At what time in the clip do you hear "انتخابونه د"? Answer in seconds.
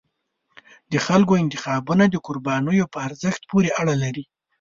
1.43-2.15